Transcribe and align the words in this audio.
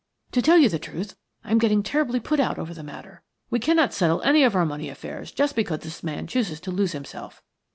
"To 0.31 0.41
tell 0.41 0.57
you 0.57 0.67
the 0.67 0.79
truth, 0.79 1.15
I 1.43 1.51
am 1.51 1.59
getting 1.59 1.83
terribly 1.83 2.19
put 2.19 2.39
out 2.39 2.57
over 2.57 2.73
the 2.73 2.81
matter. 2.81 3.21
We 3.51 3.59
cannot 3.59 3.93
settle 3.93 4.19
any 4.23 4.41
of 4.41 4.55
our 4.55 4.65
money 4.65 4.89
affairs 4.89 5.31
just 5.31 5.55
because 5.55 5.81
this 5.81 6.01
man 6.01 6.25
chooses 6.25 6.59
to 6.61 6.71
lose 6.71 6.93
himself. 6.93 7.43